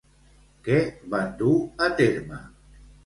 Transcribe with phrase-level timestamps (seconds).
[0.67, 0.79] Què
[1.15, 1.53] van dur
[1.89, 2.41] a terme?